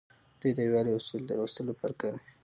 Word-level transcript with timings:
دوی 0.39 0.51
د 0.55 0.59
یووالي 0.67 0.91
او 0.93 1.01
سولې 1.07 1.25
د 1.27 1.31
راوستلو 1.39 1.69
لپاره 1.71 1.93
کار 2.01 2.11
کوي. 2.17 2.21